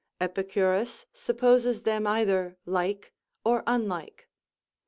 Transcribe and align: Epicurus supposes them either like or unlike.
Epicurus 0.19 1.05
supposes 1.13 1.83
them 1.83 2.07
either 2.07 2.57
like 2.65 3.13
or 3.45 3.61
unlike. 3.67 4.27